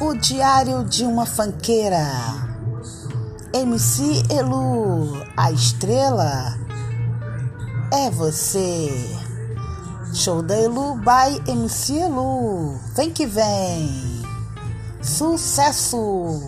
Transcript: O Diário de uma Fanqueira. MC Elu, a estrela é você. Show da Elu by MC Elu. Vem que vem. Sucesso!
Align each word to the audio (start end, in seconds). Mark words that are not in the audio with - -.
O 0.00 0.12
Diário 0.14 0.84
de 0.84 1.04
uma 1.04 1.24
Fanqueira. 1.24 2.04
MC 3.52 4.24
Elu, 4.28 5.24
a 5.36 5.52
estrela 5.52 6.58
é 7.92 8.10
você. 8.10 8.90
Show 10.12 10.42
da 10.42 10.56
Elu 10.58 10.96
by 10.96 11.50
MC 11.50 11.94
Elu. 12.00 12.76
Vem 12.96 13.12
que 13.12 13.24
vem. 13.24 14.22
Sucesso! 15.00 16.40